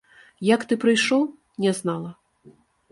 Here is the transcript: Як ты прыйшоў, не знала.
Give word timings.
Як 0.55 0.61
ты 0.71 0.79
прыйшоў, 0.85 1.21
не 1.67 1.77
знала. 1.83 2.11